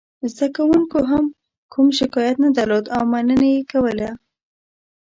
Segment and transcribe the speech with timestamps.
[0.31, 1.23] زده کوونکو هم
[1.73, 4.09] کوم شکایت نه درلود او مننه یې کوله.